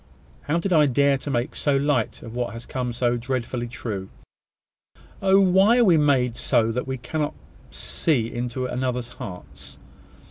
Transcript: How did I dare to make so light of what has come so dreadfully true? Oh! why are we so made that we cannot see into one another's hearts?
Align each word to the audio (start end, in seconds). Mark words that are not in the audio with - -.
How 0.41 0.57
did 0.57 0.73
I 0.73 0.87
dare 0.87 1.15
to 1.19 1.29
make 1.29 1.55
so 1.55 1.77
light 1.77 2.23
of 2.23 2.35
what 2.35 2.53
has 2.53 2.65
come 2.65 2.91
so 2.91 3.17
dreadfully 3.17 3.67
true? 3.67 4.09
Oh! 5.21 5.39
why 5.39 5.77
are 5.77 5.83
we 5.85 5.93
so 5.97 6.01
made 6.01 6.33
that 6.73 6.87
we 6.87 6.97
cannot 6.97 7.35
see 7.69 8.33
into 8.33 8.61
one 8.63 8.71
another's 8.71 9.09
hearts? 9.13 9.77